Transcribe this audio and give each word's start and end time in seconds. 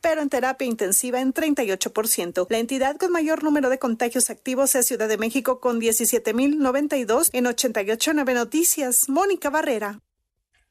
pero 0.00 0.20
en 0.20 0.28
terapia 0.28 0.66
intensiva 0.66 1.20
en 1.20 1.32
38%. 1.32 2.46
La 2.50 2.58
entidad 2.58 2.96
con 2.96 3.12
mayor 3.12 3.42
número 3.42 3.70
de 3.70 3.78
contagios 3.78 4.30
activos 4.30 4.74
es 4.74 4.86
Ciudad 4.86 5.08
de 5.08 5.18
México 5.18 5.60
con 5.60 5.80
17.092 5.80 7.30
en 7.32 7.44
88.9 7.44 8.34
Noticias. 8.34 9.08
Mónica 9.08 9.50
Barrera. 9.50 10.00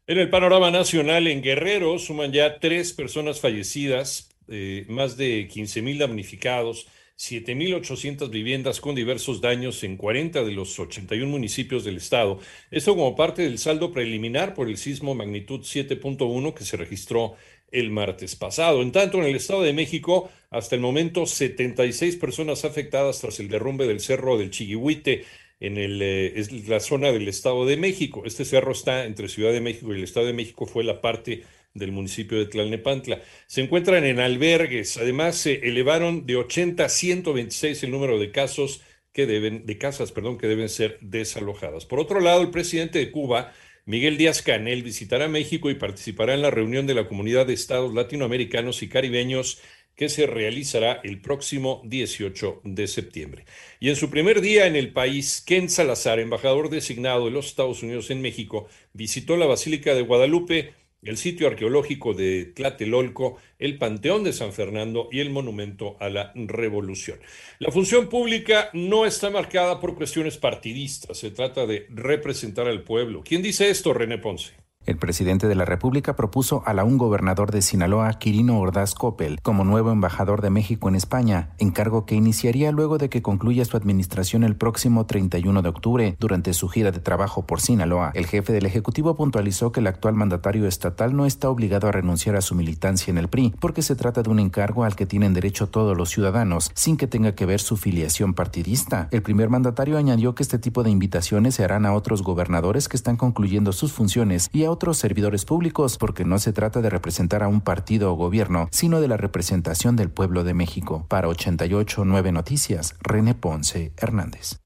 En 0.08 0.18
el 0.18 0.30
panorama 0.30 0.72
nacional, 0.72 1.28
en 1.28 1.42
Guerrero 1.42 1.98
suman 2.00 2.32
ya 2.32 2.60
tres 2.60 2.92
personas 2.94 3.40
fallecidas, 3.40 4.30
eh, 4.48 4.86
más 4.90 5.16
de 5.16 5.48
15.000 5.48 6.00
damnificados, 6.00 6.88
7.800 7.22 8.32
viviendas 8.32 8.82
con 8.82 8.96
diversos 8.96 9.42
daños 9.42 9.84
en 9.84 9.96
40 9.96 10.44
de 10.44 10.52
los 10.54 10.80
81 10.80 11.30
municipios 11.30 11.84
del 11.84 11.98
estado. 11.98 12.40
Esto 12.72 12.96
como 12.96 13.16
parte 13.16 13.44
del 13.44 13.60
saldo 13.60 13.94
preliminar 13.94 14.56
por 14.56 14.68
el 14.68 14.78
sismo 14.78 15.14
magnitud 15.14 15.60
7.1 15.62 16.56
que 16.56 16.64
se 16.64 16.78
registró 16.78 17.36
el 17.72 17.90
martes 17.90 18.36
pasado. 18.36 18.82
En 18.82 18.92
tanto, 18.92 19.18
en 19.18 19.26
el 19.26 19.36
Estado 19.36 19.64
de 19.64 19.74
México, 19.74 20.30
hasta 20.50 20.76
el 20.76 20.82
momento, 20.82 21.26
76 21.26 22.18
personas 22.18 22.66
afectadas 22.66 23.20
tras 23.20 23.40
el 23.40 23.50
derrumbe 23.50 23.88
del 23.88 24.00
cerro 24.00 24.38
del 24.38 24.52
Chiquihuite 24.52 25.26
en 25.60 25.78
el, 25.78 26.02
eh, 26.02 26.64
la 26.68 26.80
zona 26.80 27.12
del 27.12 27.28
Estado 27.28 27.66
de 27.66 27.78
México. 27.78 28.24
Este 28.26 28.46
cerro 28.46 28.74
está 28.74 29.06
entre 29.06 29.30
Ciudad 29.30 29.52
de 29.52 29.62
México 29.62 29.94
y 29.94 29.98
el 29.98 30.04
Estado 30.04 30.26
de 30.26 30.34
México, 30.34 30.66
fue 30.66 30.84
la 30.84 31.02
parte 31.02 31.44
del 31.74 31.92
municipio 31.92 32.38
de 32.38 32.48
Tlalnepantla. 32.48 33.22
Se 33.48 33.62
encuentran 33.62 34.04
en 34.04 34.20
albergues. 34.20 34.98
Además, 34.98 35.38
se 35.38 35.56
elevaron 35.68 36.26
de 36.26 36.36
80 36.36 36.84
a 36.84 36.90
126 36.90 37.84
el 37.84 37.92
número 37.92 38.20
de 38.20 38.32
casos 38.32 38.82
que 39.14 39.26
deben, 39.26 39.66
de 39.66 39.78
casas, 39.78 40.12
perdón, 40.12 40.38
que 40.38 40.48
deben 40.48 40.70
ser 40.70 40.98
desalojadas. 41.02 41.86
Por 41.86 42.00
otro 42.00 42.20
lado, 42.20 42.42
el 42.42 42.50
presidente 42.50 43.00
de 43.00 43.12
Cuba 43.12 43.54
Miguel 43.86 44.18
Díaz 44.18 44.44
Canel 44.44 44.84
visitará 44.84 45.28
México 45.28 45.72
y 45.72 45.76
participará 45.76 46.36
en 46.36 46.44
la 46.44 46.52
reunión 46.52 46.86
de 46.86 46.94
la 46.94 47.08
Comunidad 47.08 47.48
de 47.48 47.54
Estados 47.54 47.94
Latinoamericanos 47.96 48.84
y 48.84 48.90
Caribeños 48.90 49.60
que 49.96 50.08
se 50.08 50.28
realizará 50.28 51.02
el 51.04 51.20
próximo 51.20 51.82
18 51.86 52.62
de 52.64 52.88
septiembre. 52.88 53.46
Y 53.80 53.90
en 53.90 53.96
su 53.96 54.12
primer 54.12 54.42
día 54.42 54.68
en 54.68 54.76
el 54.76 54.94
país, 54.94 55.44
Ken 55.46 55.68
Salazar, 55.68 56.20
embajador 56.20 56.70
designado 56.70 57.26
de 57.26 57.32
los 57.32 57.48
Estados 57.48 57.82
Unidos 57.82 58.12
en 58.12 58.22
México, 58.22 58.68
visitó 58.94 59.36
la 59.36 59.48
Basílica 59.48 59.96
de 59.96 60.04
Guadalupe, 60.04 60.74
el 61.04 61.18
sitio 61.18 61.48
arqueológico 61.48 62.14
de 62.14 62.46
Tlatelolco, 62.46 63.38
el 63.58 63.78
Panteón 63.78 64.24
de 64.24 64.34
San 64.34 64.54
Fernando 64.54 65.10
y 65.12 65.20
el 65.20 65.30
Monumento 65.30 65.98
a 66.00 66.10
la 66.10 66.32
Revolución. 66.36 67.20
La 67.60 67.72
función 67.72 68.08
pública 68.08 68.70
no 68.74 69.06
está 69.06 69.30
marcada 69.30 69.80
por 69.80 69.96
cuestiones 69.96 70.38
partidistas, 70.38 71.18
se 71.18 71.32
trata 71.32 71.66
de 71.66 71.88
representar 71.90 72.68
al 72.68 72.84
pueblo. 72.84 73.24
¿Quién 73.26 73.42
dice 73.42 73.70
esto, 73.70 73.94
René 73.94 74.18
Ponce? 74.20 74.61
El 74.88 74.98
presidente 74.98 75.48
de 75.48 75.54
la 75.54 75.64
República 75.64 76.16
propuso 76.16 76.64
a 76.66 76.74
la 76.74 76.84
un 76.84 76.98
gobernador 76.98 77.52
de 77.52 77.62
Sinaloa, 77.62 78.14
Quirino 78.14 78.60
Ordaz 78.60 78.96
Coppel, 78.96 79.40
como 79.44 79.64
nuevo 79.64 79.92
embajador 79.92 80.42
de 80.42 80.50
México 80.50 80.90
en 80.90 80.96
España, 80.96 81.52
encargo 81.60 82.08
que 82.08 82.16
iniciaría 82.16 82.72
luego 82.72 82.98
de 82.98 83.08
que 83.08 83.22
concluya 83.22 83.64
su 83.64 83.78
administración 83.78 84.44
el 84.44 84.56
próximo 84.56 85.06
31 85.06 85.62
de 85.62 85.70
octubre. 85.70 86.16
Durante 86.20 86.56
su 86.56 86.68
gira 86.68 86.92
de 86.92 87.00
trabajo 87.00 87.46
por 87.46 87.62
Sinaloa, 87.62 88.12
el 88.16 88.26
jefe 88.26 88.54
del 88.54 88.66
Ejecutivo 88.66 89.16
puntualizó 89.16 89.72
que 89.72 89.82
el 89.82 89.88
actual 89.88 90.16
mandatario 90.16 90.66
estatal 90.66 91.16
no 91.16 91.28
está 91.28 91.52
obligado 91.52 91.88
a 91.88 91.92
renunciar 91.92 92.36
a 92.36 92.42
su 92.42 92.56
militancia 92.56 93.12
en 93.12 93.20
el 93.20 93.28
PRI, 93.28 93.54
porque 93.60 93.84
se 93.84 93.96
trata 93.96 94.24
de 94.24 94.32
un 94.32 94.40
encargo 94.40 94.84
al 94.84 94.96
que 94.96 95.06
tienen 95.06 95.36
derecho 95.36 95.70
todos 95.70 95.96
los 95.96 96.10
ciudadanos, 96.10 96.72
sin 96.74 96.98
que 96.98 97.06
tenga 97.06 97.36
que 97.36 97.46
ver 97.46 97.60
su 97.60 97.78
filiación 97.78 98.34
partidista. 98.34 99.10
El 99.12 99.22
primer 99.22 99.50
mandatario 99.50 100.00
añadió 100.00 100.34
que 100.34 100.42
este 100.42 100.58
tipo 100.58 100.82
de 100.82 100.90
invitaciones 100.90 101.54
se 101.54 101.64
harán 101.64 101.86
a 101.86 101.94
otros 101.94 102.24
gobernadores 102.24 102.90
que 102.90 102.98
están 102.98 103.16
concluyendo 103.16 103.74
sus 103.74 103.94
funciones 103.94 104.50
y 104.52 104.64
a 104.64 104.71
otros 104.72 104.98
servidores 104.98 105.46
públicos, 105.46 105.98
porque 106.00 106.26
no 106.26 106.40
se 106.40 106.54
trata 106.54 106.82
de 106.82 106.90
representar 106.90 107.44
a 107.44 107.48
un 107.48 107.62
partido 107.62 108.12
o 108.12 108.16
gobierno, 108.16 108.68
sino 108.72 109.02
de 109.02 109.08
la 109.08 109.18
representación 109.18 109.96
del 109.96 110.10
pueblo 110.10 110.44
de 110.44 110.56
México. 110.56 111.06
Para 111.08 111.28
889 111.28 112.32
Noticias, 112.32 112.96
René 113.02 113.36
Ponce 113.36 113.92
Hernández. 113.98 114.62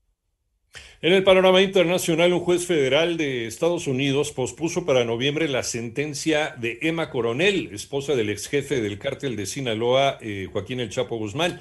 En 1.01 1.13
el 1.13 1.23
panorama 1.23 1.61
internacional, 1.61 2.33
un 2.33 2.39
juez 2.39 2.66
federal 2.66 3.17
de 3.17 3.45
Estados 3.45 3.85
Unidos 3.85 4.31
pospuso 4.31 4.85
para 4.85 5.05
noviembre 5.05 5.47
la 5.47 5.63
sentencia 5.63 6.55
de 6.57 6.79
Emma 6.81 7.09
Coronel, 7.09 7.69
esposa 7.73 8.16
del 8.16 8.29
ex 8.29 8.47
jefe 8.47 8.81
del 8.81 8.97
cártel 8.97 9.35
de 9.35 9.45
Sinaloa, 9.45 10.17
eh, 10.22 10.47
Joaquín 10.51 10.79
El 10.79 10.89
Chapo 10.89 11.17
Guzmán 11.17 11.59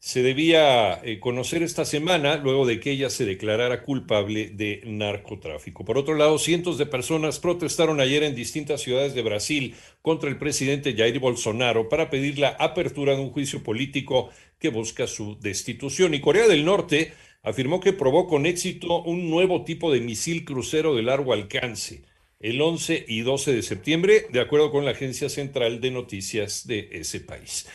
se 0.00 0.22
debía 0.22 1.00
eh, 1.02 1.18
conocer 1.18 1.62
esta 1.62 1.84
semana 1.84 2.36
luego 2.36 2.66
de 2.66 2.78
que 2.78 2.92
ella 2.92 3.10
se 3.10 3.24
declarara 3.24 3.82
culpable 3.82 4.48
de 4.50 4.80
narcotráfico. 4.84 5.84
Por 5.84 5.98
otro 5.98 6.14
lado, 6.14 6.38
cientos 6.38 6.78
de 6.78 6.86
personas 6.86 7.40
protestaron 7.40 8.00
ayer 8.00 8.22
en 8.22 8.36
distintas 8.36 8.80
ciudades 8.80 9.14
de 9.14 9.22
Brasil 9.22 9.74
contra 10.00 10.30
el 10.30 10.38
presidente 10.38 10.94
Jair 10.96 11.18
Bolsonaro 11.18 11.88
para 11.88 12.10
pedir 12.10 12.38
la 12.38 12.50
apertura 12.50 13.16
de 13.16 13.22
un 13.22 13.30
juicio 13.30 13.62
político 13.64 14.30
que 14.60 14.68
busca 14.70 15.08
su 15.08 15.36
destitución. 15.40 16.14
Y 16.14 16.20
Corea 16.20 16.46
del 16.46 16.64
Norte 16.64 17.12
afirmó 17.42 17.80
que 17.80 17.92
probó 17.92 18.28
con 18.28 18.46
éxito 18.46 19.02
un 19.02 19.28
nuevo 19.28 19.64
tipo 19.64 19.92
de 19.92 20.00
misil 20.00 20.44
crucero 20.44 20.94
de 20.94 21.02
largo 21.02 21.32
alcance 21.32 22.04
el 22.40 22.60
11 22.60 23.04
y 23.08 23.22
12 23.22 23.52
de 23.52 23.62
septiembre, 23.62 24.26
de 24.30 24.40
acuerdo 24.40 24.70
con 24.70 24.84
la 24.84 24.92
Agencia 24.92 25.28
Central 25.28 25.80
de 25.80 25.90
Noticias 25.90 26.66
de 26.66 26.88
ese 26.92 27.20
país. 27.20 27.66